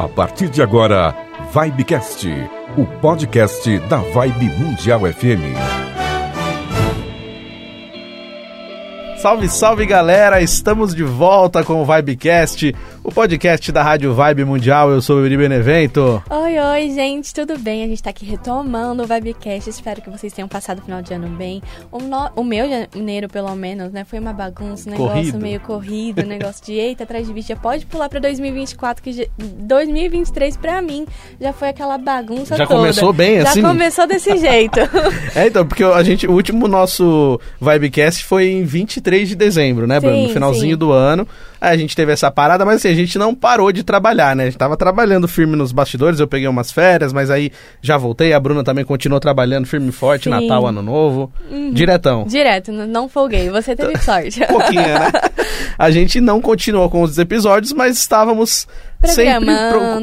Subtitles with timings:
[0.00, 1.14] A partir de agora,
[1.52, 2.26] Vibecast,
[2.74, 5.42] o podcast da Vibe Mundial FM.
[9.18, 10.40] Salve, salve galera!
[10.40, 14.90] Estamos de volta com o Vibecast, o podcast da Rádio Vibe Mundial.
[14.90, 16.22] Eu sou o Yuri Benevento.
[16.28, 17.82] Oi, oi, gente, tudo bem?
[17.82, 19.68] A gente tá aqui retomando o Vibecast.
[19.70, 21.62] Espero que vocês tenham passado o final de ano bem.
[21.90, 22.30] O, no...
[22.36, 24.04] o meu janeiro, pelo menos, né?
[24.04, 25.40] Foi uma bagunça, um negócio Corrido.
[25.40, 27.48] meio corrido, um negócio de eita, atrás de bicho.
[27.48, 31.06] Já pode pular pra 2024, que já- 2023 pra mim
[31.40, 32.80] já foi aquela bagunça Já toda.
[32.80, 33.62] começou bem, assim?
[33.62, 34.78] Já começou desse jeito.
[35.34, 39.98] É, então, porque a gente, o último nosso Vibecast foi em 23 de dezembro, né,
[39.98, 40.16] Bruno?
[40.16, 40.78] Sim, No finalzinho sim.
[40.78, 41.26] do ano.
[41.60, 44.44] Aí a gente teve essa parada, mas assim, a gente não parou de trabalhar, né?
[44.44, 47.50] A gente tava trabalhando firme nos bastidores, eu peguei umas férias, mas aí
[47.80, 48.32] já voltei.
[48.32, 50.30] A Bruna também continuou trabalhando firme e forte, Sim.
[50.34, 50.40] Uhum.
[50.42, 51.32] Natal, Ano Novo.
[51.72, 52.24] Diretão.
[52.26, 53.48] Direto, não folguei.
[53.50, 54.40] Você teve sorte.
[54.46, 55.10] Pouquinho, né?
[55.78, 58.66] A gente não continuou com os episódios, mas estávamos
[59.04, 59.50] sempre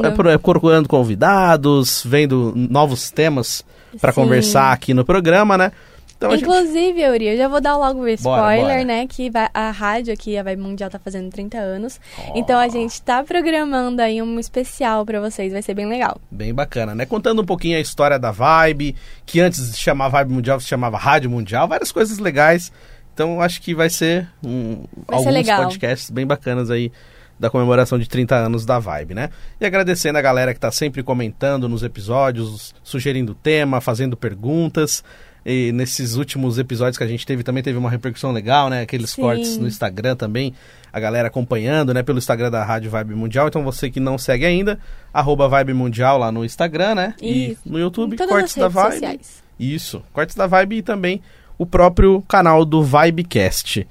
[0.01, 3.63] pro- pro- procurando convidados, vendo novos temas
[4.01, 5.71] para conversar aqui no programa, né?
[6.17, 6.45] Então a gente...
[6.45, 8.83] Inclusive, Yuri, eu já vou dar logo o spoiler, bora.
[8.83, 9.05] né?
[9.07, 11.99] Que vai- a rádio aqui, a Vibe Mundial, tá fazendo 30 anos.
[12.33, 15.53] Então a gente tá programando aí um especial pra vocês.
[15.53, 16.19] Vai ser bem legal.
[16.31, 17.05] Bem bacana, né?
[17.05, 20.97] Contando um pouquinho a história da Vibe, que antes de chamar Vibe Mundial se chamava
[20.97, 22.71] Rádio Mundial, várias coisas legais.
[23.13, 25.63] Então acho que vai ser um, Vai ser alguns legal.
[25.63, 26.91] podcasts bem bacanas aí
[27.39, 29.29] da comemoração de 30 anos da Vibe, né?
[29.61, 35.03] E agradecendo a galera que tá sempre comentando nos episódios, sugerindo tema, fazendo perguntas.
[35.49, 38.81] E nesses últimos episódios que a gente teve também teve uma repercussão legal, né?
[38.81, 39.21] Aqueles Sim.
[39.21, 40.53] cortes no Instagram também,
[40.91, 42.03] a galera acompanhando, né?
[42.03, 43.47] Pelo Instagram da Rádio Vibe Mundial.
[43.47, 44.77] Então você que não segue ainda,
[45.13, 47.13] arroba Vibe Mundial lá no Instagram, né?
[47.21, 47.61] E Isso.
[47.65, 48.91] no YouTube, Em Cortes da Vibe.
[48.91, 49.43] sociais.
[49.57, 51.21] Isso, Cortes da Vibe e também
[51.57, 53.87] o próprio canal do Vibecast.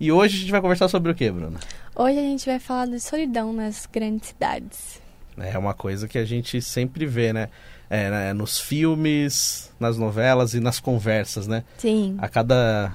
[0.00, 1.60] E hoje a gente vai conversar sobre o que, Bruna?
[1.94, 5.02] Hoje a gente vai falar de solidão nas grandes cidades.
[5.36, 7.50] É uma coisa que a gente sempre vê, né?
[7.90, 11.64] É, né, Nos filmes, nas novelas e nas conversas, né?
[11.78, 12.16] Sim.
[12.18, 12.92] A cada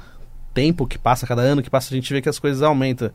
[0.53, 3.09] tempo que passa, a cada ano que passa, a gente vê que as coisas aumentam.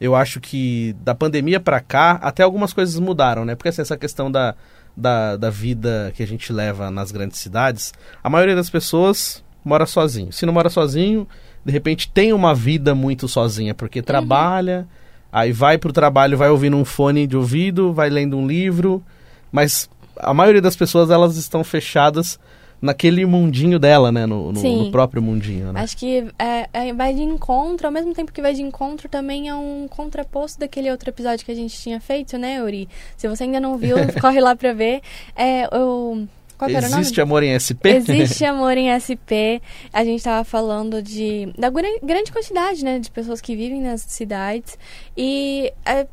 [0.00, 3.54] Eu acho que da pandemia pra cá, até algumas coisas mudaram, né?
[3.54, 4.54] Porque assim, essa questão da,
[4.96, 9.86] da, da vida que a gente leva nas grandes cidades, a maioria das pessoas mora
[9.86, 10.32] sozinho.
[10.32, 11.26] Se não mora sozinho,
[11.64, 14.86] de repente tem uma vida muito sozinha, porque trabalha,
[15.30, 19.02] aí vai pro trabalho, vai ouvindo um fone de ouvido, vai lendo um livro,
[19.50, 22.38] mas a maioria das pessoas elas estão fechadas
[22.80, 24.26] naquele mundinho dela, né?
[24.26, 25.80] No, no- no próprio mundinho, né?
[25.82, 29.48] Acho que é, é- vai de encontro, ao mesmo tempo que vai de encontro, também
[29.48, 32.88] é um contraposto daquele outro episódio que a gente tinha feito, né, Yuri?
[33.16, 35.00] Se você ainda não viu, corre lá pra ver.
[35.36, 35.68] É.
[36.58, 37.02] Qual nome?
[37.02, 37.86] Existe amor em SP?
[37.90, 39.58] Existe amor em SP.
[39.92, 44.00] A gente tava falando de da gra- grande quantidade, né, de pessoas que vivem nas
[44.02, 44.78] cidades
[45.16, 46.06] e é,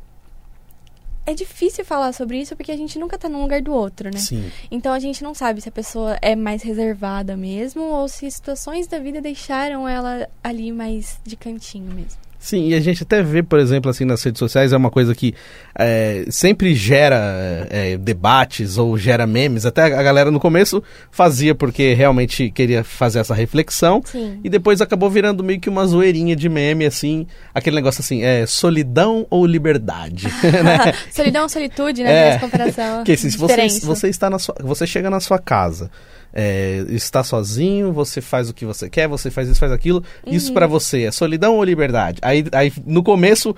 [1.26, 4.18] é difícil falar sobre isso porque a gente nunca tá num lugar do outro, né?
[4.18, 4.50] Sim.
[4.70, 8.86] Então a gente não sabe se a pessoa é mais reservada mesmo ou se situações
[8.86, 12.29] da vida deixaram ela ali mais de cantinho mesmo.
[12.40, 15.14] Sim, e a gente até vê, por exemplo, assim, nas redes sociais, é uma coisa
[15.14, 15.34] que
[15.78, 19.66] é, sempre gera é, debates ou gera memes.
[19.66, 24.00] Até a galera no começo fazia porque realmente queria fazer essa reflexão.
[24.06, 24.40] Sim.
[24.42, 28.46] E depois acabou virando meio que uma zoeirinha de meme, assim, aquele negócio assim, é
[28.46, 30.28] solidão ou liberdade?
[30.64, 30.94] né?
[31.12, 32.36] Solidão, solitude, né?
[32.36, 32.38] É.
[32.38, 32.96] Comparação.
[33.04, 35.90] Porque assim, se você, você está na sua, você chega na sua casa,
[36.32, 40.02] é, está sozinho, você faz o que você quer, você faz isso, faz aquilo.
[40.26, 40.32] Uhum.
[40.32, 42.18] Isso pra você é solidão ou liberdade?
[42.22, 43.54] Aí, aí no começo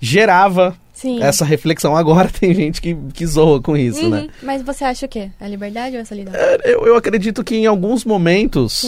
[0.00, 1.22] gerava Sim.
[1.22, 1.96] essa reflexão.
[1.96, 4.10] Agora tem gente que, que zoa com isso, Uhum.
[4.10, 4.28] né?
[4.42, 5.30] Mas você acha o quê?
[5.40, 6.32] A liberdade ou a solidão?
[6.34, 8.84] É, Eu, eu acredito que em alguns momentos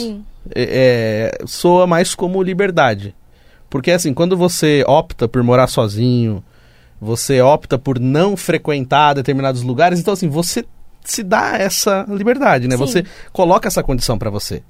[0.55, 3.15] é, é, soa mais como liberdade.
[3.69, 6.43] Porque assim, quando você opta por morar sozinho,
[7.01, 10.65] você opta por não frequentar determinados lugares, então assim, você
[11.11, 12.75] se dá essa liberdade, né?
[12.77, 12.81] Sim.
[12.85, 14.61] Você coloca essa condição pra você.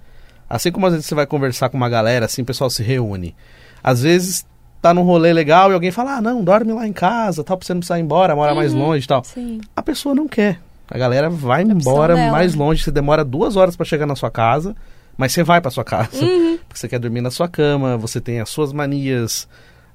[0.49, 3.35] Assim como às vezes você vai conversar com uma galera, assim, o pessoal se reúne.
[3.83, 4.45] Às vezes
[4.81, 7.65] tá num rolê legal e alguém fala: "Ah, não, dorme lá em casa, tal, pra
[7.65, 8.79] você não precisar ir embora, mora mais Uhum.
[8.79, 9.23] longe", e tal.
[9.23, 9.59] Sim.
[9.75, 10.59] A pessoa não quer.
[10.89, 14.31] A galera vai opção embora mais longe, você demora duas horas pra chegar na sua
[14.31, 14.73] casa,
[15.17, 16.23] mas você vai pra sua casa.
[16.23, 16.57] Uhum.
[16.65, 19.49] Porque você quer dormir na sua cama, você tem as suas manias,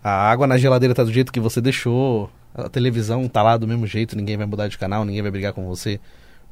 [0.04, 3.66] a água na geladeira tá do jeito que você deixou, a televisão tá lá do
[3.66, 5.98] mesmo jeito, ninguém vai mudar de canal, ninguém vai brigar com você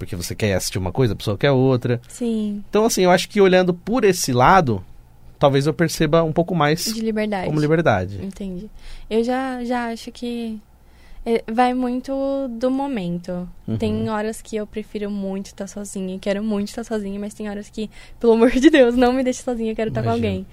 [0.00, 2.00] porque você quer assistir uma coisa, a pessoa quer outra.
[2.08, 2.64] Sim.
[2.70, 4.82] Então, assim, eu acho que olhando por esse lado,
[5.38, 7.46] talvez eu perceba um pouco mais De liberdade.
[7.46, 8.18] como liberdade.
[8.24, 8.70] Entendi.
[9.10, 10.58] Eu já, já acho que
[11.26, 13.46] é, vai muito do momento.
[13.68, 13.76] Uhum.
[13.76, 17.68] Tem horas que eu prefiro muito estar sozinha, quero muito estar sozinha, mas tem horas
[17.68, 20.46] que, pelo amor de Deus, não me deixe sozinha, quero estar com alguém.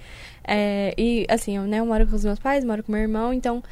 [0.46, 3.32] É, e assim, eu, né, eu moro com os meus pais, moro com meu irmão,
[3.32, 3.62] então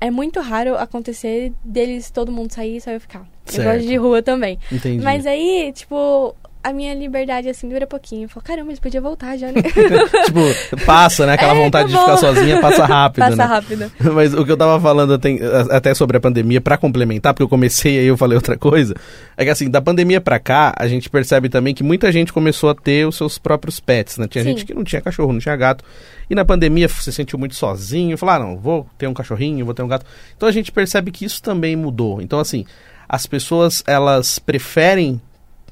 [0.00, 3.28] é muito raro acontecer deles todo mundo sair e só eu ficar.
[3.58, 3.76] Eu Certo.
[3.76, 4.58] gosto de rua também.
[4.70, 5.02] Entendi.
[5.02, 8.24] Mas aí, tipo, a minha liberdade, assim, dura pouquinho.
[8.24, 9.62] Eu falo, caramba, mas podia voltar já, né?
[10.26, 11.32] tipo, passa, né?
[11.32, 12.16] Aquela É, vontade de acabou.
[12.18, 13.44] ficar sozinha passa rápido, Passa né?
[13.44, 13.92] rápido.
[14.14, 15.38] Mas o que eu tava falando até,
[15.70, 18.94] até sobre a pandemia, pra complementar, porque eu comecei e aí eu falei outra coisa,
[19.38, 22.68] é que assim, da pandemia pra cá, a gente percebe também que muita gente começou
[22.68, 24.26] a ter os seus próprios pets, né?
[24.28, 24.50] Tinha Sim.
[24.50, 25.82] gente que não tinha cachorro, não tinha gato.
[26.28, 29.72] E na pandemia se sentiu muito sozinho, falou, ah, não, vou ter um cachorrinho, vou
[29.74, 30.04] ter um gato.
[30.36, 32.20] Então a gente percebe que isso também mudou.
[32.20, 32.66] Então, assim,
[33.12, 35.20] as pessoas, elas preferem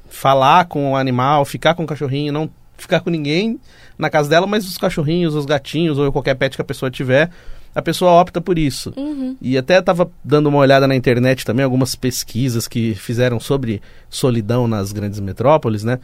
[0.09, 3.57] falar com o animal, ficar com o cachorrinho, não ficar com ninguém
[3.97, 7.29] na casa dela, mas os cachorrinhos, os gatinhos ou qualquer pet que a pessoa tiver,
[7.73, 8.91] a pessoa opta por isso.
[8.97, 9.37] Uhum.
[9.41, 14.67] E até estava dando uma olhada na internet também, algumas pesquisas que fizeram sobre solidão
[14.67, 15.97] nas grandes metrópoles, né?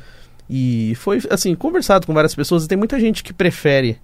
[0.50, 3.98] E foi, assim, conversado com várias pessoas e tem muita gente que prefere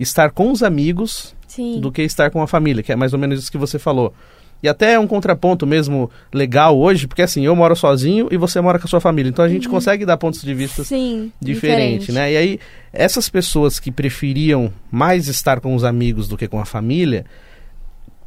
[0.00, 1.80] estar com os amigos Sim.
[1.80, 4.14] do que estar com a família, que é mais ou menos isso que você falou.
[4.62, 8.60] E até é um contraponto mesmo legal hoje, porque assim, eu moro sozinho e você
[8.60, 9.30] mora com a sua família.
[9.30, 11.32] Então a gente consegue dar pontos de vista Sim.
[11.40, 12.32] diferente, né?
[12.32, 12.60] E aí,
[12.92, 17.24] essas pessoas que preferiam mais estar com os amigos do que com a família,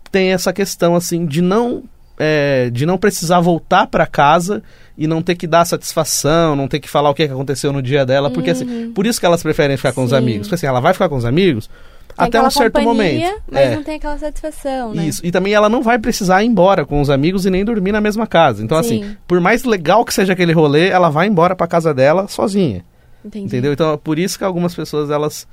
[0.09, 1.83] tem essa questão, assim, de não.
[2.17, 4.63] é, de não precisar voltar para casa
[4.97, 8.05] e não ter que dar satisfação, não ter que falar o que aconteceu no dia
[8.05, 10.17] dela, porque assim, por isso que elas preferem ficar com os Sim.
[10.17, 10.47] amigos.
[10.47, 11.69] Porque assim, ela vai ficar com os amigos
[12.17, 13.41] Tem até um certo momento.
[13.51, 13.75] Mas É.
[13.75, 15.05] não tem aquela satisfação, né?
[15.05, 15.25] Isso.
[15.25, 18.01] E também ela não vai precisar ir embora com os amigos e nem dormir na
[18.01, 18.63] mesma casa.
[18.63, 19.17] Então, assim, Sim.
[19.27, 22.83] por mais legal que seja aquele rolê, ela vai embora pra casa dela sozinha.
[23.23, 23.45] Entendi.
[23.45, 23.73] Entendeu?
[23.73, 25.47] Então, é por isso que algumas pessoas elas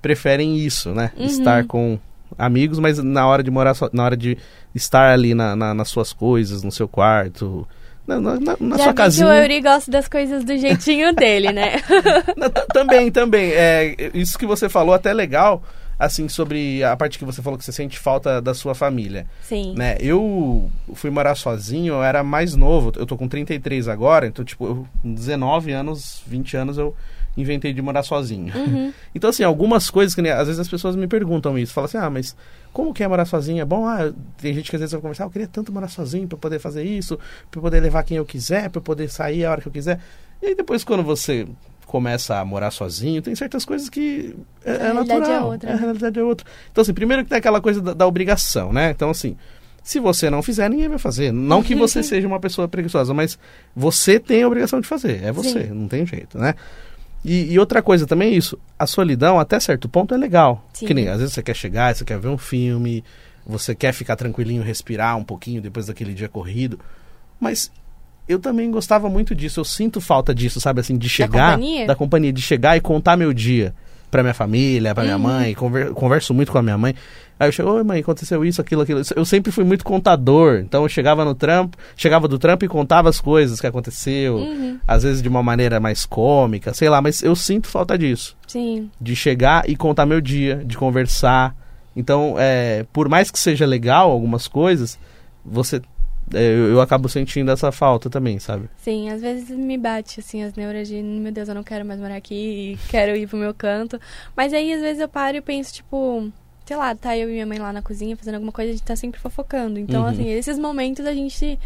[0.00, 1.12] preferem isso, né?
[1.16, 1.24] Uhum.
[1.26, 1.98] Estar com
[2.38, 4.36] amigos, mas na hora de morar, so- na hora de
[4.74, 7.68] estar ali na, na- nas suas coisas, no seu quarto,
[8.06, 9.26] na, na- na- Já sua casinha.
[9.28, 11.74] que o Yuri gosta das coisas do jeitinho dele, né?
[12.36, 13.50] Não, também, também.
[13.52, 15.62] É, isso que você falou até é legal,
[16.04, 19.26] assim, sobre a parte que você falou que você sente falta da sua família.
[19.42, 19.74] Sim.
[19.76, 19.96] Né?
[20.00, 24.66] Eu fui morar sozinho, eu era mais novo, eu tô com 33 agora, então, tipo,
[24.66, 26.94] eu, com 19 anos, 20 anos, eu
[27.36, 28.52] inventei de morar sozinho.
[28.54, 28.92] Uhum.
[29.14, 32.08] Então, assim, algumas coisas que às vezes as pessoas me perguntam isso, falam assim, ah,
[32.08, 32.34] mas
[32.72, 33.60] como que é morar sozinho?
[33.60, 33.86] É bom?
[33.86, 36.34] Ah, tem gente que às vezes vai conversar, ah, eu queria tanto morar sozinho pra
[36.36, 37.18] eu poder fazer isso,
[37.50, 39.72] pra eu poder levar quem eu quiser, pra eu poder sair a hora que eu
[39.72, 40.00] quiser.
[40.42, 41.46] E aí depois quando você
[41.92, 44.34] começa a morar sozinho, tem certas coisas que
[44.64, 45.30] é, A é natural.
[45.30, 45.78] é outra, a né?
[45.78, 46.46] realidade é outra.
[46.72, 48.92] Então, assim, primeiro que tem aquela coisa da, da obrigação, né?
[48.92, 49.36] Então, assim,
[49.82, 51.30] se você não fizer, ninguém vai fazer.
[51.32, 53.38] Não que você seja uma pessoa preguiçosa, mas
[53.76, 55.22] você tem a obrigação de fazer.
[55.22, 55.74] É você, Sim.
[55.74, 56.54] não tem jeito, né?
[57.22, 58.58] E, e outra coisa também é isso.
[58.78, 60.66] A solidão, até certo ponto, é legal.
[60.72, 60.86] Sim.
[60.86, 63.04] Que nem, às vezes você quer chegar, você quer ver um filme,
[63.46, 66.80] você quer ficar tranquilinho, respirar um pouquinho depois daquele dia corrido.
[67.38, 67.70] Mas
[68.28, 69.60] eu também gostava muito disso.
[69.60, 70.80] Eu sinto falta disso, sabe?
[70.80, 71.52] Assim, de chegar.
[71.56, 71.86] companhia?
[71.86, 73.74] Da companhia, de chegar e contar meu dia
[74.10, 75.22] pra minha família, pra minha Uhum.
[75.22, 75.54] mãe.
[75.54, 76.94] Conver- converso muito com a minha mãe.
[77.40, 79.00] Aí eu chego, oi mãe, aconteceu isso, aquilo, aquilo.
[79.16, 80.58] Eu sempre fui muito contador.
[80.58, 84.36] Então eu chegava no trampo, chegava do trampo e contava as coisas que aconteceu.
[84.36, 84.78] Uhum.
[84.86, 88.90] Às vezes de uma maneira mais cômica, sei lá, mas eu sinto falta disso Sim.
[89.00, 91.56] de chegar e contar meu dia, de conversar.
[91.96, 94.98] Então, é, por mais que seja legal algumas coisas,
[95.44, 95.80] você
[96.32, 98.68] eu, eu acabo sentindo essa falta também, sabe?
[98.78, 102.00] Sim, às vezes me bate, assim, as neuras de, meu Deus, eu não quero mais
[102.00, 102.34] morar aqui
[102.74, 104.00] e quero ir pro meu canto.
[104.36, 106.30] Mas aí, às vezes, eu paro e penso, tipo,
[106.64, 108.84] sei lá, tá eu e minha mãe lá na cozinha fazendo alguma coisa, a gente
[108.84, 109.78] tá sempre fofocando.
[109.78, 110.08] Então, Uhum.
[110.08, 111.58] assim, esses momentos a gente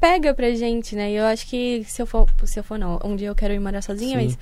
[0.00, 1.10] pega pra gente, né?
[1.10, 3.52] E eu acho que se eu for, se eu for não, um dia eu quero
[3.54, 4.24] ir morar sozinha, Sim.
[4.26, 4.38] mas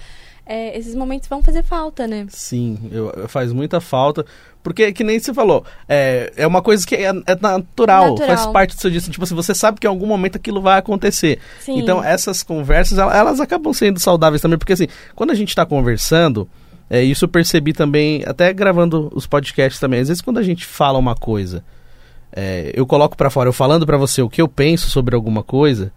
[0.47, 2.27] é, esses momentos vão fazer falta, né?
[2.29, 4.25] Sim, eu, faz muita falta.
[4.63, 8.27] Porque, que nem você falou, é, é uma coisa que é, é natural, Natural.
[8.37, 9.01] faz parte do seu dia.
[9.01, 11.39] Tipo assim, você sabe que em algum momento aquilo vai acontecer.
[11.61, 11.79] Sim.
[11.79, 15.65] Então, essas conversas, ela- elas acabam sendo saudáveis também, porque assim, quando a gente tá
[15.65, 16.49] conversando,
[16.91, 20.67] é, isso eu percebi também, até gravando os podcasts também, às vezes quando a gente
[20.67, 21.65] fala uma coisa,
[22.37, 25.43] é, eu coloco pra fora, eu falando pra você o que eu penso sobre alguma
[25.43, 25.91] coisa,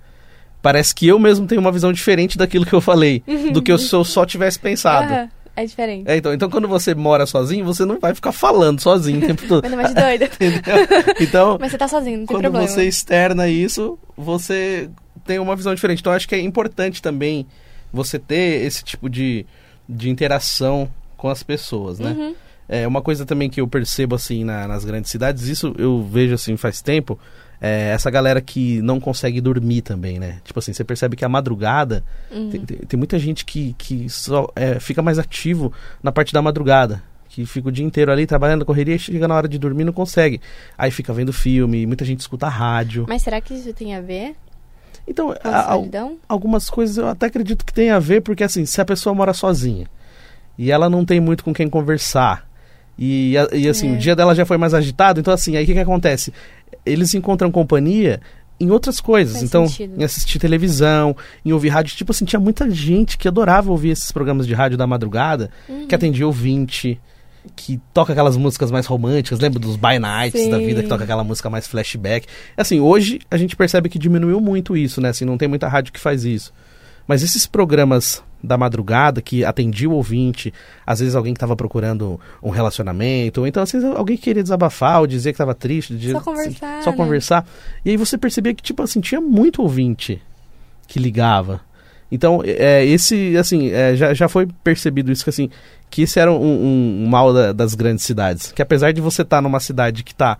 [0.62, 3.22] parece que eu mesmo tenho uma visão diferente daquilo que eu falei,
[3.54, 5.12] do que eu- se eu só tivesse pensado.
[5.14, 6.10] Aham, é diferente.
[6.10, 9.46] É, então, então, quando você mora sozinho, você não vai ficar falando sozinho o tempo
[9.48, 9.62] todo.
[9.64, 10.26] Mas não é mais de.
[10.36, 10.76] Entendeu?
[11.20, 12.66] Então, Mas você tá sozinho, não tem quando problema.
[12.68, 14.90] você externa isso, você
[15.26, 16.00] tem uma visão diferente.
[16.00, 17.46] Então, acho que é importante também
[17.92, 19.46] você ter esse tipo de,
[19.88, 22.12] de interação com as pessoas, né?
[22.18, 22.36] Uhum.
[22.70, 26.36] É uma coisa também que eu percebo assim na- nas grandes cidades, isso eu vejo
[26.36, 27.18] assim faz tempo,
[27.60, 30.38] é essa galera que não consegue dormir também, né?
[30.46, 32.50] Tipo assim, você percebe que a madrugada Uhum.
[32.52, 35.74] tem, tem- tem muita gente que, que só é, fica mais ativo
[36.04, 37.02] na parte da madrugada.
[37.28, 39.86] Que fica o dia inteiro ali trabalhando, correria, e chega na hora de dormir e
[39.86, 40.42] não consegue.
[40.76, 43.06] Aí fica vendo filme, muita gente escuta rádio.
[43.08, 44.36] Mas será que isso tem a ver
[45.08, 45.76] Então, a-
[46.28, 49.34] algumas coisas eu até acredito que tem a ver, porque assim, se a pessoa mora
[49.34, 49.88] sozinha
[50.58, 52.49] e ela não tem muito com quem conversar,
[53.00, 53.94] e, e assim, É.
[53.94, 56.34] o dia dela já foi mais agitado, então assim, aí o que, que acontece?
[56.86, 58.20] Eles encontram companhia
[58.60, 59.34] em outras coisas.
[59.36, 60.00] Faz então, sentido.
[60.00, 61.16] em assistir televisão,
[61.46, 61.96] em ouvir rádio.
[61.96, 65.88] Tipo assim, tinha muita gente que adorava ouvir esses programas de rádio da madrugada, Uhum.
[65.88, 67.00] que atendia ouvinte,
[67.56, 69.40] que toca aquelas músicas mais românticas.
[69.40, 70.66] Lembra dos By Nights da Sim.
[70.66, 72.28] vida, que toca aquela música mais flashback.
[72.58, 75.08] Assim, hoje a gente percebe que diminuiu muito isso, né?
[75.10, 76.52] Assim, não tem muita rádio que faz isso.
[77.08, 80.54] Mas esses programas da madrugada que atendia o ouvinte,
[80.86, 84.42] às vezes alguém que estava procurando um relacionamento, ou então às vezes alguém que queria
[84.44, 86.98] desabafar ou dizer que estava triste, dizer- Só conversar, só né?
[86.98, 87.46] conversar.
[87.84, 90.22] E aí você percebia que tipo assim, tinha muito ouvinte
[90.88, 91.62] que ligava.
[92.12, 95.48] Então, é, esse, assim, é, já, já foi percebido isso, que assim,
[95.92, 98.52] que esse era um, um- um mal da- das grandes cidades.
[98.52, 100.36] Que apesar de você estar numa cidade que está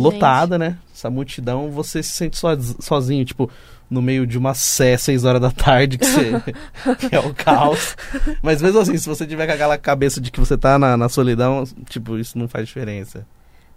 [0.00, 0.78] lotada, né?
[0.94, 3.50] Essa multidão, você se sente soz- sozinho, tipo,
[3.90, 6.40] no meio de uma sé, seis horas da tarde, que, você,
[6.96, 7.96] que é o caos.
[8.40, 11.08] Mas mesmo assim, se você tiver com aquela cabeça de que você tá na, na
[11.08, 13.26] solidão, tipo, isso não faz diferença.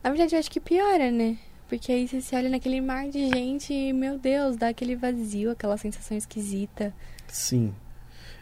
[0.03, 1.37] Na verdade, eu acho que piora, né?
[1.67, 5.49] Porque aí você se olha naquele mar de gente e, meu Deus, dá aquele vazio,
[5.49, 6.93] aquela sensação esquisita.
[7.27, 7.73] Sim.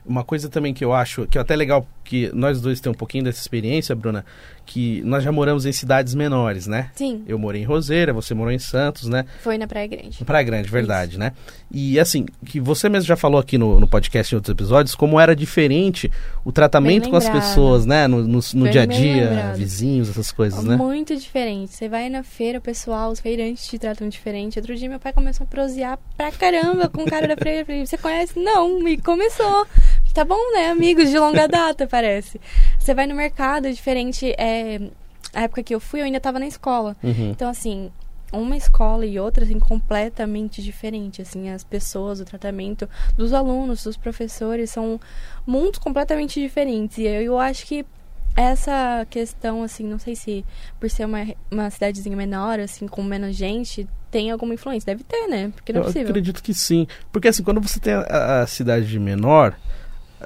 [0.05, 2.99] Uma coisa também que eu acho, que é até legal que nós dois temos um
[2.99, 4.25] pouquinho dessa experiência, Bruna,
[4.65, 6.89] que nós já moramos em cidades menores, né?
[6.93, 9.25] Sim, Eu morei em Roseira, você morou em Santos, né?
[9.39, 10.25] foi na Praia Grande.
[10.25, 11.31] Praia Grande, verdade, né?
[11.71, 15.17] E assim, que você mesmo já falou aqui no, no podcast em outros episódios, como
[15.17, 16.11] era diferente
[16.43, 18.07] o tratamento com as pessoas, né?
[18.07, 20.75] No, no, no dia a dia, vizinhos, essas coisas, né?
[20.75, 21.71] Muito diferente.
[21.71, 24.59] Você vai na feira, o pessoal, os feirantes te tratam diferente.
[24.59, 27.65] Outro dia meu pai começou a prosear pra caramba com o cara da feira.
[27.85, 28.37] Você conhece?
[28.37, 29.65] Não, e começou.
[30.13, 30.69] Tá bom, né?
[30.69, 32.39] Amigos de longa data, parece.
[32.77, 34.33] Você vai no mercado, é diferente.
[34.37, 34.79] É...
[35.33, 36.97] A época que eu fui, eu ainda tava na escola.
[37.01, 37.31] Uhum.
[37.31, 37.89] Então, assim,
[38.33, 41.21] uma escola e outra, assim, completamente diferente.
[41.21, 44.99] Assim, as pessoas, o tratamento dos alunos, dos professores, são
[45.47, 46.97] mundos completamente diferentes.
[46.97, 47.85] E eu, eu acho que
[48.35, 50.45] essa questão, assim, não sei se
[50.79, 54.85] por ser uma, uma cidadezinha menor, assim, com menos gente, tem alguma influência.
[54.85, 55.51] Deve ter, né?
[55.55, 56.09] Porque não é Eu possível.
[56.09, 56.87] acredito que sim.
[57.11, 59.57] Porque assim, quando você tem a, a cidade de menor,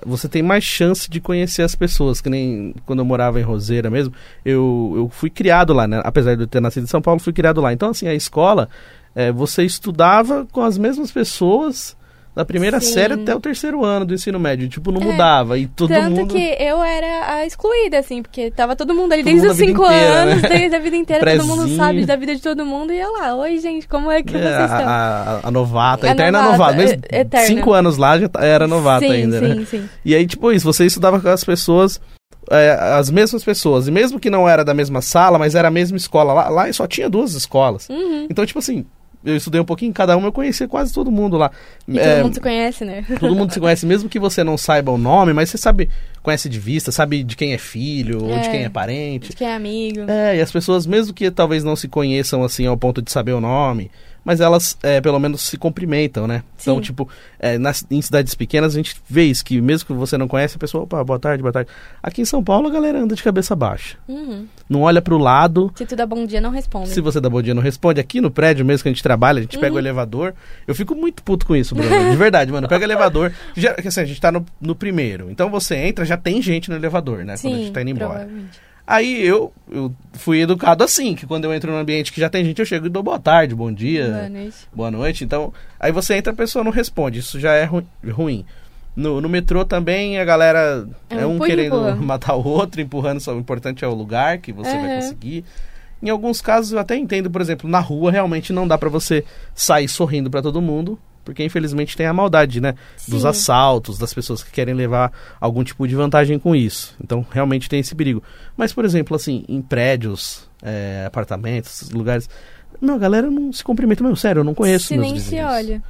[0.05, 2.21] você tem mais chance de conhecer as pessoas.
[2.21, 6.01] Que nem quando eu morava em Roseira mesmo, eu, eu fui criado lá, né?
[6.03, 7.71] Apesar de eu ter nascido em São Paulo, fui criado lá.
[7.71, 8.69] Então, assim, a escola,
[9.13, 11.95] é, você estudava com as mesmas pessoas
[12.35, 12.93] da primeira Sim.
[12.93, 14.67] série até o terceiro ano do ensino médio.
[14.67, 15.57] Tipo, não É, mudava.
[15.57, 16.33] E todo Tanto mundo.
[16.33, 19.57] que eu era a excluída, assim, porque tava todo mundo ali Todo desde mundo os
[19.65, 20.49] cinco inteira, anos, né?
[20.49, 23.35] desde a vida inteira, todo mundo sabe da vida de todo mundo, e eu lá,
[23.35, 24.87] oi gente, como é que É, vocês a, estão?
[24.89, 26.99] a, a novata, a eterna novata, novata.
[27.09, 27.47] É- eterna.
[27.47, 29.65] cinco anos lá já tá- era novata sim, ainda, sim, né?
[29.65, 29.89] sim.
[30.03, 32.01] E aí, tipo isso, você estudava com as pessoas,
[32.51, 33.87] é, as mesmas pessoas.
[33.87, 36.33] E mesmo que não era da mesma sala, mas era a mesma escola.
[36.33, 37.87] Lá, lá só tinha duas escolas.
[37.89, 38.27] Uhum.
[38.29, 38.85] Então, tipo assim,
[39.25, 41.51] eu estudei um pouquinho em cada uma, eu conhecia quase todo mundo lá.
[41.87, 43.05] E É, todo mundo se conhece, né?
[43.19, 45.89] todo mundo se conhece, mesmo que você não saiba o nome, mas você sabe,
[46.23, 48.51] conhece de vista, sabe de quem é filho, ou de É.
[48.51, 49.29] quem é parente.
[49.29, 50.01] De quem é amigo.
[50.09, 53.33] É, e as pessoas, mesmo que talvez não se conheçam assim ao ponto de saber
[53.33, 53.89] o nome,
[54.25, 56.43] mas elas é, pelo menos se cumprimentam, né?
[56.59, 56.81] Então, Sim.
[56.81, 57.07] tipo,
[57.39, 60.55] é, nas, em cidades pequenas a gente vê isso, que mesmo que você não conhece,
[60.55, 61.69] a pessoa, opa, boa tarde, boa tarde.
[62.01, 63.97] Aqui em São Paulo a galera anda de cabeça baixa.
[64.07, 64.47] Uhum.
[64.67, 65.71] Não olha pro lado.
[65.75, 66.89] Se tu dá bom dia, não responde.
[66.89, 68.01] Se você dá bom dia, não responde.
[68.01, 69.61] Aqui no prédio mesmo que a gente trabalha, a gente Uhum.
[69.61, 70.33] pega o elevador.
[70.67, 72.09] Eu fico muito puto com isso, Bruno.
[72.09, 72.67] De verdade, mano.
[72.67, 73.31] Pega o elevador.
[73.55, 75.29] Já, que assim, a gente tá no, no primeiro.
[75.29, 77.35] Então você entra, já tem gente no elevador, né?
[77.39, 78.27] quando a gente Sim, tá indo embora.
[78.87, 82.45] Aí eu, eu fui educado assim, que quando eu entro num ambiente que já tem
[82.45, 84.57] gente, eu chego e dou boa tarde, bom dia, Boa noite.
[84.73, 85.23] boa noite.
[85.23, 87.19] Então, aí você entra, a pessoa não responde.
[87.19, 88.45] Isso já é ru- ruim.
[88.95, 91.95] No, no metrô também a galera é, É, um querendo empurra.
[91.99, 94.95] matar o outro, empurrando, só o importante é o lugar que você vai Aham.
[94.95, 95.43] conseguir.
[96.01, 99.25] Em alguns casos eu até entendo, por exemplo, na rua realmente não dá pra você
[99.55, 102.75] sair sorrindo pra todo mundo, porque infelizmente tem a maldade, né?
[103.07, 103.27] Dos Sim.
[103.27, 106.95] assaltos, das pessoas que querem levar algum tipo de vantagem com isso.
[107.03, 108.23] Então realmente tem esse perigo.
[108.55, 112.29] Mas, por exemplo, assim, em prédios, é, apartamentos, lugares.
[112.79, 115.23] Meu, a galera não se cumprimenta, meu, sério, eu não conheço Se meus nem se
[115.31, 115.51] vizinhos.
[115.51, 115.83] olha.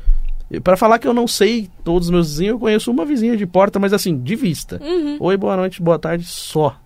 [0.49, 3.35] E Pra falar que eu não sei todos os meus vizinhos, eu conheço uma vizinha
[3.35, 4.79] de porta, mas assim, de vista.
[4.81, 5.17] Uhum.
[5.19, 6.77] Oi, boa noite, boa tarde, só.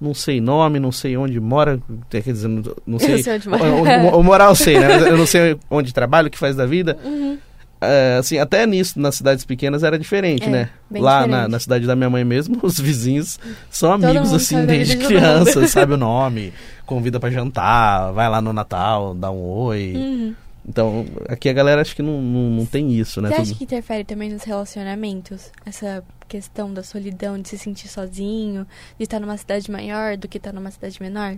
[0.00, 1.80] Não sei nome, não sei onde mora,
[2.10, 3.14] quer dizer, não, não sei.
[3.18, 3.64] Eu sei onde mora.
[3.64, 5.08] O, o, o moral eu sei, né?
[5.08, 6.98] Eu não sei onde trabalha, o que faz da vida.
[7.04, 7.38] Uhum.
[7.84, 10.70] É, assim, até nisso, nas cidades pequenas era diferente, É, né?
[10.90, 11.50] Lá na, diferente.
[11.50, 15.06] na cidade da minha mãe mesmo, os vizinhos são Todo amigos, assim, desde mundo.
[15.08, 16.52] criança, sabe o nome,
[16.86, 19.94] convida pra jantar, vai lá no Natal, dá um oi.
[19.96, 20.34] Uhum.
[20.68, 23.30] Então, aqui a galera acho que não, não, não tem isso, né?
[23.30, 25.50] Você acha Tudo- que interfere também nos relacionamentos?
[25.66, 28.64] Essa questão da solidão, de se sentir sozinho,
[28.96, 31.34] de estar numa cidade maior do que estar numa cidade menor?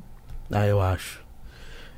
[0.50, 1.24] Ah, eu acho.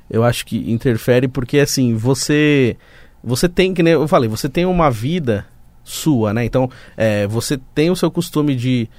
[0.09, 2.77] Eu acho que interfere porque, assim, você.
[3.23, 5.45] Você tem, que nem eu falei, você tem uma vida
[5.83, 6.45] sua, né?
[6.45, 8.89] Então, é, você tem o seu costume de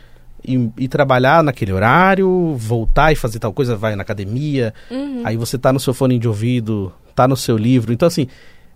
[0.44, 5.22] ir, ir trabalhar naquele horário, voltar e fazer tal coisa, vai na academia, Uhum.
[5.24, 7.92] aí você tá no seu fone de ouvido, tá no seu livro.
[7.92, 8.26] Então, assim,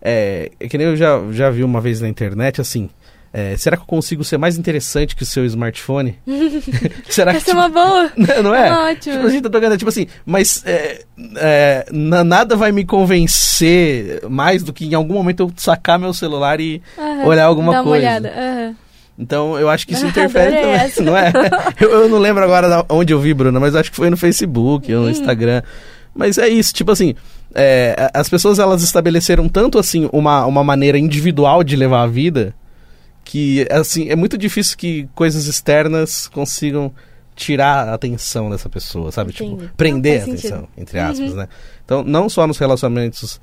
[0.01, 2.89] é, é que nem eu já, já vi uma vez na internet, assim,
[3.33, 6.19] é, será que eu consigo ser mais interessante que o seu smartphone?
[7.09, 8.11] será que, Essa é uma boa.
[8.17, 8.69] Não, não é?
[8.69, 9.15] É ótimo.
[9.17, 11.03] Tipo, a gente tá tocando, tipo assim, mas é,
[11.37, 16.13] é, na- nada vai me convencer mais do que em algum momento eu sacar meu
[16.13, 17.27] celular e Aham.
[17.27, 18.07] olhar alguma Dá uma coisa.
[18.07, 18.29] olhada.
[18.37, 18.75] aham.
[19.19, 21.33] Então eu acho que isso interfere também, não é?
[21.81, 24.93] Eu, eu não lembro agora onde eu vi, Bruna, mas acho que foi no Facebook
[24.93, 25.11] ou no Hum.
[25.11, 25.63] Instagram.
[26.15, 27.15] Mas é isso, tipo assim,
[27.55, 32.55] é, as pessoas elas estabeleceram tanto assim uma, uma maneira individual de levar a vida
[33.25, 36.93] que assim é muito difícil que coisas externas consigam
[37.35, 39.33] tirar a atenção dessa pessoa, sabe?
[39.33, 39.71] Tipo, Entendi.
[39.77, 40.69] prender a atenção, sentido.
[40.77, 41.37] entre aspas, Uhum.
[41.37, 41.49] né?
[41.85, 43.41] Então, não só nos relacionamentos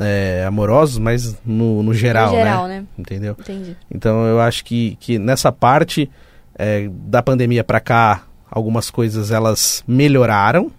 [0.00, 2.80] é, amorosos, mas no, no geral, No geral, né?
[2.80, 2.86] né?
[2.98, 3.36] Entendeu?
[3.38, 3.76] Entendi.
[3.90, 6.10] Então eu acho que, que nessa parte
[6.56, 10.70] é, da pandemia pra cá, algumas coisas elas melhoraram.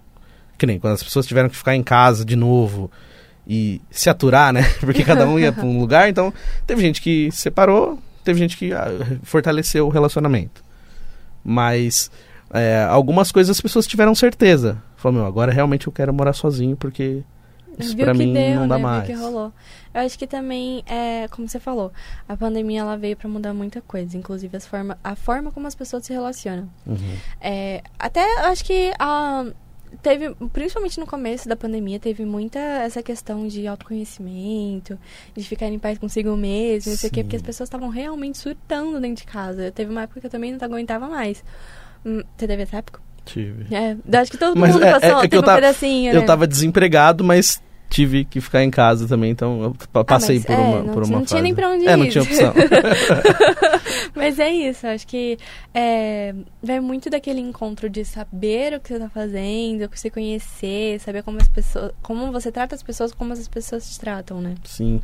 [0.58, 2.90] Que nem quando as pessoas tiveram que ficar em casa de novo
[3.46, 4.62] e se aturar, né?
[4.80, 6.32] Porque cada um ia pra um lugar, então
[6.66, 8.86] teve gente que separou, teve gente que ah,
[9.22, 10.62] fortaleceu o relacionamento.
[11.44, 12.10] Mas
[12.52, 14.82] é, algumas coisas as pessoas tiveram certeza.
[14.96, 17.24] Falou, meu, agora realmente eu quero morar sozinho porque
[17.78, 18.82] isso Viu pra mim deu, não dá né?
[18.82, 19.06] mais.
[19.06, 19.52] Viu que rolou.
[19.94, 21.92] Eu acho que também, é, como você falou,
[22.28, 25.74] a pandemia ela veio pra mudar muita coisa, inclusive as forma, a forma como as
[25.74, 26.68] pessoas se relacionam.
[26.86, 27.16] Uhum.
[27.40, 29.46] É, até eu acho que ah,
[30.02, 34.98] teve, principalmente no começo da pandemia, teve muita essa questão de autoconhecimento,
[35.36, 38.38] de ficar em paz consigo mesmo, não sei o quê, porque as pessoas estavam realmente
[38.38, 39.70] surtando dentro de casa.
[39.72, 41.42] Teve uma época que eu também não aguentava mais.
[42.04, 43.00] Hum, Você teve essa época?
[43.24, 43.72] Tive.
[43.74, 46.12] É, acho que todo Mas mundo é- passou, é que teve eu um tava- pedacinho,
[46.12, 46.26] Eu né?
[46.26, 50.52] tava desempregado, mas tive que ficar em casa também, então eu pa- passei mas, por
[50.52, 51.42] é, uma, não por tinha- uma não tinha fase.
[51.42, 52.10] nem pra onde É, não ir.
[52.10, 52.52] tinha opção.
[54.14, 55.38] Mas é isso, acho que
[55.74, 61.22] é, vai muito daquele encontro de saber o que você tá fazendo, se conhecer, saber
[61.22, 61.92] como as pessoas.
[62.02, 64.54] como você trata as pessoas, como as pessoas te tratam, né?
[64.64, 65.00] Sim.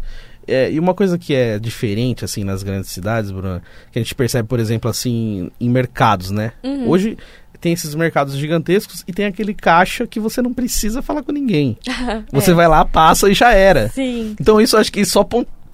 [0.49, 3.63] É, e uma coisa que é diferente, assim, nas grandes cidades, Bruna,
[3.93, 6.53] que a gente percebe, por exemplo, assim, em mercados, né?
[6.65, 6.89] Uhum.
[6.89, 7.17] Hoje
[7.61, 11.77] tem esses mercados gigantescos e tem aquele caixa que você não precisa falar com ninguém.
[12.33, 12.55] Você É.
[12.55, 13.89] vai lá, passa e já era.
[13.89, 14.37] Sim.
[14.41, 15.25] Então isso acho que só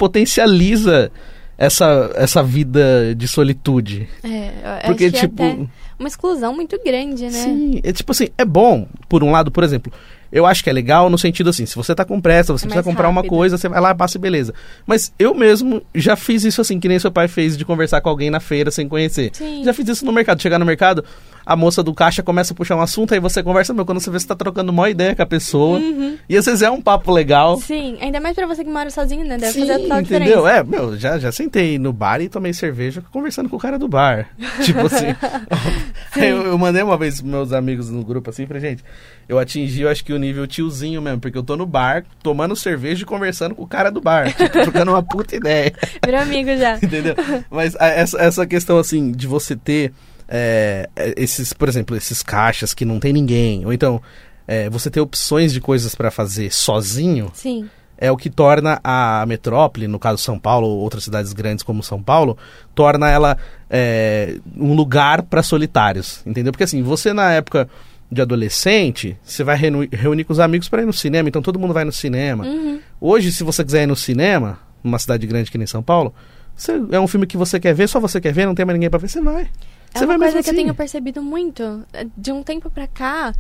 [0.09, 1.11] potencializa
[1.59, 4.09] essa, essa vida de solitude.
[4.23, 4.49] É,
[4.85, 5.43] eu Porque, acho que tipo.
[5.43, 5.67] é até
[5.99, 7.31] uma exclusão muito grande, né?
[7.31, 9.93] Sim, é tipo assim, é bom, por um lado, por exemplo,
[10.35, 12.69] eu acho que é legal no sentido assim, se você tá com pressa, você É
[12.69, 13.31] precisa comprar uma rápido.
[13.31, 14.53] coisa, você vai lá, passa e beleza.
[14.87, 18.09] Mas eu mesmo já fiz isso assim, que nem seu pai fez de conversar com
[18.09, 19.31] alguém na feira sem conhecer.
[19.33, 19.63] Sim.
[19.65, 21.05] Já fiz isso no mercado, chegar no mercado,
[21.47, 24.11] a moça do caixa começa a puxar um assunto, aí você conversa, meu, quando você
[24.11, 25.79] vê você tá trocando uma ideia com a pessoa.
[25.79, 26.17] Uhum.
[26.29, 27.57] E às vezes é um papo legal.
[27.59, 29.37] Sim, ainda mais pra você que mora sozinho, né?
[29.39, 30.27] Deve Sim, fazer total entendeu?
[30.43, 30.51] diferença.
[30.51, 33.87] É, meu, já, já sentei no bar e tomei cerveja conversando com o cara do
[33.87, 34.29] bar.
[34.65, 35.15] tipo assim.
[36.17, 38.85] eu, eu mandei uma vez pros meus amigos no grupo assim, falei, gente,
[39.29, 42.57] eu atingi, eu acho que o nível tiozinho mesmo, porque eu tô no bar, tomando
[42.57, 44.33] cerveja e conversando com o cara do bar.
[44.35, 45.73] Tipo, trocando uma puta ideia.
[46.05, 46.77] Virou amigo já.
[46.83, 47.15] Entendeu?
[47.51, 49.93] Mas a- essa, essa questão, assim, de você ter
[50.29, 54.01] é, esses, por exemplo, esses caixas que não tem ninguém, ou então
[54.49, 57.69] é, você ter opções de coisas pra fazer sozinho, Sim.
[57.99, 61.83] é o que torna a metrópole, no caso São Paulo ou outras cidades grandes como
[61.83, 62.37] São Paulo,
[62.75, 63.37] torna ela
[63.71, 66.53] é, um lugar para solitários, entendeu?
[66.53, 67.69] Porque assim, você na época
[68.15, 71.59] de adolescente, você vai reuni- reunir com os amigos para ir no cinema, então todo
[71.59, 72.45] mundo vai no cinema.
[72.47, 72.81] Uhum.
[73.01, 76.15] Hoje, se você quiser ir no cinema, numa cidade grande que nem São Paulo,
[76.57, 78.75] você- é um filme que você quer ver, só você quer ver, não tem mais
[78.77, 79.43] ninguém para ver, você vai.
[79.43, 80.63] É Você uma vai coisa mesmo que eu assim.
[80.63, 81.85] tenho percebido muito.
[82.17, 83.33] De um tempo pra cá,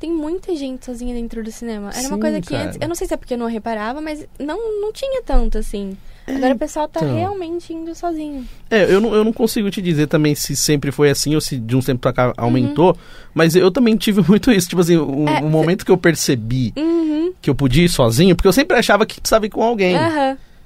[0.00, 1.90] tem muita gente sozinha dentro do cinema.
[1.90, 2.64] Era uma Sim, coisa que cara.
[2.64, 2.78] antes.
[2.80, 5.96] Eu não sei se é porque eu não reparava, mas não, não tinha tanto assim.
[6.26, 7.16] Agora o pessoal tá então.
[7.16, 8.46] realmente indo sozinho.
[8.70, 11.56] É, eu não, eu não consigo te dizer também se sempre foi assim ou se
[11.58, 12.96] de um tempo pra cá aumentou,
[13.34, 14.68] mas eu também tive muito isso.
[14.68, 15.28] Tipo assim, o, Uhum.
[15.28, 17.32] É, momento que eu percebi Uhum.
[17.40, 19.94] que eu podia ir sozinho, porque eu sempre achava que precisava ir com alguém.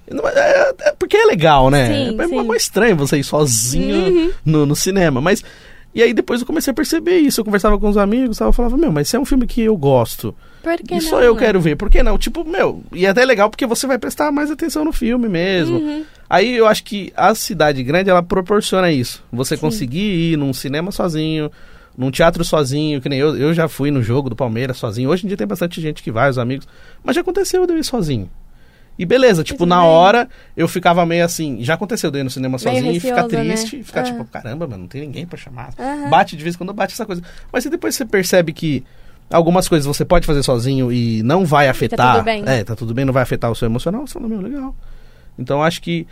[0.08, 1.86] Não, é, é porque é legal, né?
[2.10, 2.42] Sim, é sim.
[2.44, 4.30] mais estranho você ir sozinho Uhum.
[4.44, 5.20] no, no cinema.
[5.20, 5.42] Mas.
[5.96, 7.40] E aí depois eu comecei a perceber isso.
[7.40, 9.74] Eu conversava com os amigos, eu falava, meu, mas se é um filme que eu
[9.78, 11.00] gosto Por que e não?
[11.00, 11.40] só eu né?
[11.40, 12.18] quero ver, por que não?
[12.18, 15.78] Tipo, meu, e é até legal porque você vai prestar mais atenção no filme mesmo.
[15.78, 16.04] Uhum.
[16.28, 19.24] Aí eu acho que a cidade grande ela proporciona isso.
[19.32, 19.60] Você Sim.
[19.62, 21.50] conseguir ir num cinema sozinho,
[21.96, 25.08] num teatro sozinho, que nem eu, eu já fui no jogo do Palmeiras sozinho.
[25.08, 26.68] Hoje em dia tem bastante gente que vai, os amigos.
[27.02, 28.28] Mas já aconteceu de eu ir sozinho.
[28.98, 31.62] E beleza, tipo, na hora eu ficava meio assim.
[31.62, 33.54] Já aconteceu de eu ir no cinema Meio sozinho e ficar receoso, né?
[33.54, 34.04] triste, e ficar Ah.
[34.04, 35.70] tipo, caramba, mano, não tem ninguém pra chamar.
[36.08, 37.22] Bate de vez em quando bate essa coisa.
[37.52, 38.82] Mas se depois você percebe que
[39.30, 42.14] algumas coisas você pode fazer sozinho e não vai afetar.
[42.16, 42.42] tudo bem.
[42.46, 44.74] É, tá tudo bem, não vai afetar o seu emocional, você fala, meu, legal.
[45.38, 46.06] Então acho que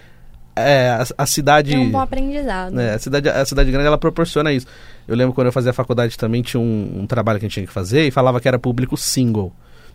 [0.56, 1.74] é, a, a cidade.
[1.74, 2.78] É um bom aprendizado.
[2.78, 4.66] É, a cidade, a cidade grande ela proporciona isso.
[5.08, 7.66] Eu lembro quando eu fazia faculdade também tinha um, um trabalho que a gente tinha
[7.66, 9.52] que fazer e falava que era público single.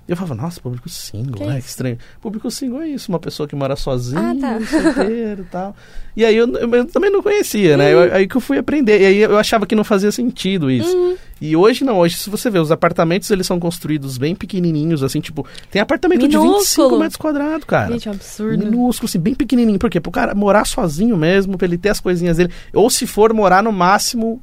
[0.09, 1.59] Eu falava, nossa, público single, Que né?
[1.59, 1.97] Estranho.
[2.19, 4.59] Público single é isso, uma pessoa que mora sozinha, Ah, tá.
[4.65, 5.75] solteiro e tal.
[6.17, 7.93] E aí eu, eu também não conhecia, né?
[7.93, 8.99] Eu- aí que eu fui aprender.
[9.01, 10.97] E aí eu achava que não fazia sentido isso.
[10.97, 11.15] Uhum.
[11.39, 15.21] E hoje não, hoje se você vê, os apartamentos eles são construídos bem pequenininhos, assim,
[15.21, 16.57] tipo, tem apartamento de Minúsculo.
[16.89, 17.93] 25 metros quadrados, cara.
[17.93, 18.65] Gente, é um absurdo.
[18.65, 19.77] Minúsculo, assim, bem pequenininho.
[19.77, 19.99] Por quê?
[20.01, 22.51] Pro cara morar sozinho mesmo, pra ele ter as coisinhas dele.
[22.73, 24.41] Ou se for morar no máximo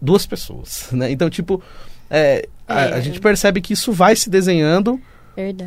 [0.00, 1.10] duas pessoas, né?
[1.10, 1.60] Então, tipo,
[2.08, 2.94] é, a, É.
[2.94, 5.00] a gente percebe que isso vai se desenhando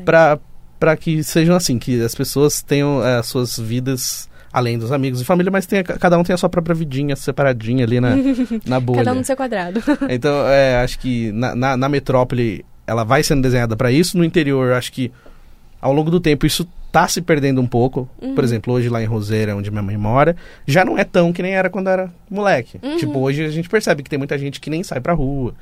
[0.06, 5.22] pra que sejam assim, que as pessoas tenham é, as suas vidas além dos amigos
[5.22, 8.16] e família, mas tenha, cada um tem a sua própria vidinha separadinha ali na,
[8.68, 8.98] na bolha.
[9.00, 9.82] Cada um no seu quadrado.
[10.10, 14.18] Então, é, acho que na, na, na metrópole ela vai sendo desenhada para isso.
[14.18, 15.10] No interior, acho que
[15.82, 18.10] ao longo do tempo isso tá se perdendo um pouco.
[18.22, 18.36] Uhum.
[18.36, 20.36] Por exemplo, hoje lá em Roseira, onde minha mãe mora,
[20.68, 22.78] já não é tão que nem era quando era moleque.
[22.84, 22.98] Uhum.
[22.98, 25.54] Tipo, hoje a gente percebe que tem muita gente que nem sai pra rua.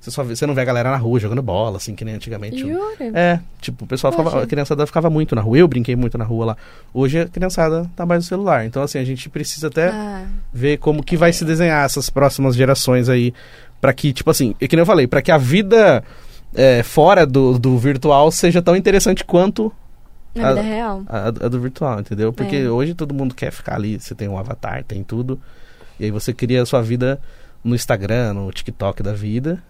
[0.00, 2.14] Você, só vê, você não vê a galera na rua jogando bola, assim, que nem
[2.14, 2.58] antigamente.
[2.60, 2.78] Jura?
[3.14, 5.58] É, tipo, o pessoal ficava, a criançada ficava muito na rua.
[5.58, 6.56] Eu brinquei muito na rua lá.
[6.94, 8.64] Hoje a criançada tá mais no celular.
[8.64, 12.54] Então, assim, a gente precisa até Ah, ver como que vai se desenhar essas próximas
[12.54, 13.34] gerações aí
[13.80, 16.02] para que tipo assim é que nem eu falei para que a vida
[16.54, 19.72] é, fora do, do virtual seja tão interessante quanto
[20.36, 21.02] Ah, vida real.
[21.08, 22.68] a, a do virtual entendeu porque É.
[22.70, 25.40] hoje todo mundo quer ficar ali você tem um avatar tem tudo
[26.00, 27.20] e aí você cria a sua vida
[27.62, 29.62] no Instagram no TikTok da vida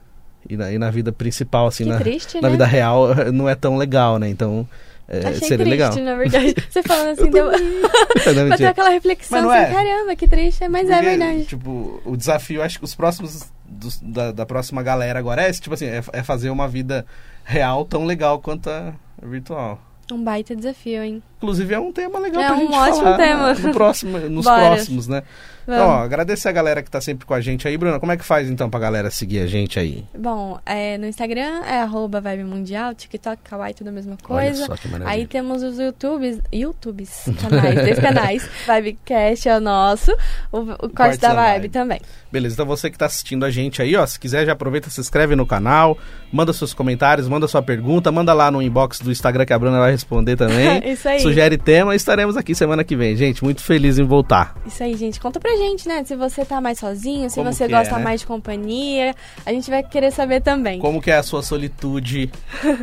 [0.48, 2.50] e na, e na vida principal assim Que na, triste, na né?
[2.50, 4.66] vida real não é tão legal né então
[5.10, 6.54] é, Achei seria triste, legal na verdade.
[6.68, 7.46] Você falando assim, deu...
[7.46, 9.74] Não, bateu aquela reflexão Mas não assim, é?
[9.74, 11.44] caramba, que triste, mas é Porque, verdade.
[11.46, 15.62] Tipo, o desafio, acho que os próximos dos- da, da próxima galera agora é esse,
[15.62, 17.06] tipo assim, é, é fazer uma vida
[17.42, 19.80] real tão legal quanto a virtual.
[20.12, 21.22] Um baita desafio, hein?
[21.38, 23.54] Inclusive é um tema legal É pra um gente ótimo falar tema.
[23.54, 24.66] No próximo, nos Bora.
[24.66, 25.22] próximos, né?
[25.70, 27.76] Então, ó, agradecer a galera que tá sempre com a gente aí.
[27.76, 30.02] Bruna, como é que faz então pra galera seguir a gente aí?
[30.18, 34.62] Bom, é, no Instagram é arroba Vibe Mundial, TikTok, Kawaii, tudo a mesma coisa.
[34.62, 35.14] Olha só que maravilha.
[35.14, 38.48] Aí temos os YouTubes, YouTubes, canais, dois canais.
[38.66, 40.10] Vibecast é o nosso,
[40.50, 42.00] o, o Corte da Vibe também.
[42.32, 45.00] Beleza, então você que tá assistindo a gente aí, ó, se quiser já aproveita, se
[45.00, 45.98] inscreve no canal,
[46.32, 49.78] manda seus comentários, manda sua pergunta, manda lá no inbox do Instagram que a Bruna
[49.78, 50.80] vai responder também.
[50.90, 51.20] Isso aí.
[51.28, 53.16] Sugere tema, estaremos aqui semana que vem.
[53.16, 54.54] Gente, muito feliz em voltar.
[54.66, 55.20] Isso aí, gente.
[55.20, 56.02] Conta pra gente, né?
[56.04, 58.04] Se você tá mais sozinho, se Como você é, gosta né?
[58.04, 59.14] mais de companhia.
[59.44, 60.78] A gente vai querer saber também.
[60.80, 62.30] Como que é a sua solitude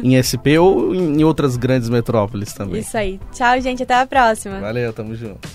[0.04, 2.82] em SP ou em outras grandes metrópoles também.
[2.82, 3.20] Isso aí.
[3.32, 3.84] Tchau, gente.
[3.84, 4.60] Até a próxima.
[4.60, 5.48] Valeu, tamo junto.